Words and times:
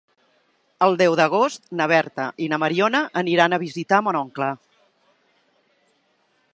El 0.85 0.95
deu 1.01 1.17
d'agost 1.19 1.67
na 1.81 1.87
Berta 1.91 2.25
i 2.45 2.49
na 2.53 2.59
Mariona 2.65 3.03
aniran 3.23 3.57
a 3.59 3.63
visitar 3.67 4.03
mon 4.07 4.21
oncle. 4.23 4.53